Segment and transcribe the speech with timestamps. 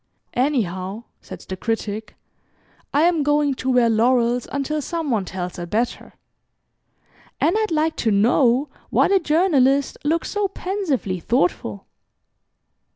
[0.33, 2.15] "Anyhow," said the Critic,
[2.91, 6.15] "I am going to wear laurels until some one tells a better
[7.39, 11.85] and I'd like to know why the Journalist looks so pensively thoughtful?"